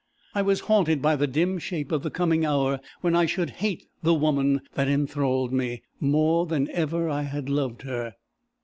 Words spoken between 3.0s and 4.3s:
when I should hate the